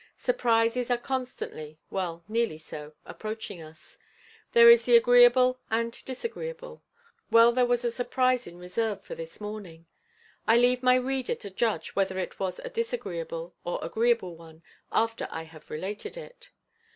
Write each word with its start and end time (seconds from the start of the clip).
Surprises 0.17 0.89
are 0.89 0.97
constantly—well 0.97 2.23
nearly 2.27 2.57
so—approaching 2.57 3.61
us. 3.61 3.99
There 4.51 4.67
is 4.67 4.85
the 4.85 4.97
agreeable 4.97 5.59
and 5.69 5.91
disagreeable. 6.05 6.81
Well 7.29 7.51
there 7.51 7.67
was 7.67 7.85
a 7.85 7.91
surprise 7.91 8.47
in 8.47 8.57
reserve 8.57 9.03
for 9.03 9.13
this 9.13 9.39
morning. 9.39 9.85
I 10.47 10.57
leave 10.57 10.81
my 10.81 10.95
reader 10.95 11.35
to 11.35 11.51
judge 11.51 11.95
whether 11.95 12.17
it 12.17 12.39
was 12.39 12.57
a 12.57 12.67
disagreeable 12.69 13.53
or 13.63 13.77
agreeable 13.83 14.35
one 14.35 14.63
after 14.91 15.27
I 15.29 15.43
have 15.43 15.69
related 15.69 16.17
it. 16.17 16.49